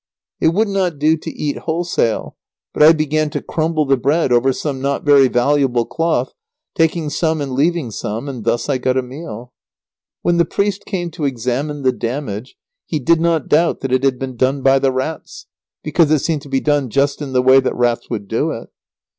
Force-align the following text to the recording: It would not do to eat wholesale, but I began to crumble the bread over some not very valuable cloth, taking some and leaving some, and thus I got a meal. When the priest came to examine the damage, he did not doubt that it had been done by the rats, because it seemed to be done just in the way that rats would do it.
It 0.39 0.47
would 0.47 0.67
not 0.67 0.97
do 0.97 1.15
to 1.15 1.29
eat 1.29 1.59
wholesale, 1.59 2.35
but 2.73 2.81
I 2.81 2.91
began 2.91 3.29
to 3.29 3.39
crumble 3.39 3.85
the 3.85 3.97
bread 3.97 4.31
over 4.31 4.51
some 4.51 4.81
not 4.81 5.03
very 5.05 5.27
valuable 5.27 5.85
cloth, 5.85 6.33
taking 6.73 7.11
some 7.11 7.39
and 7.39 7.51
leaving 7.51 7.91
some, 7.91 8.27
and 8.27 8.43
thus 8.43 8.67
I 8.67 8.79
got 8.79 8.97
a 8.97 9.03
meal. 9.03 9.53
When 10.23 10.37
the 10.37 10.45
priest 10.45 10.85
came 10.87 11.11
to 11.11 11.25
examine 11.25 11.83
the 11.83 11.91
damage, 11.91 12.55
he 12.87 12.97
did 12.97 13.21
not 13.21 13.47
doubt 13.47 13.81
that 13.81 13.93
it 13.93 14.03
had 14.03 14.17
been 14.17 14.35
done 14.37 14.63
by 14.63 14.79
the 14.79 14.91
rats, 14.91 15.45
because 15.83 16.09
it 16.09 16.17
seemed 16.17 16.41
to 16.41 16.49
be 16.49 16.61
done 16.61 16.89
just 16.89 17.21
in 17.21 17.33
the 17.33 17.43
way 17.43 17.59
that 17.59 17.75
rats 17.75 18.09
would 18.09 18.27
do 18.27 18.49
it. 18.49 18.69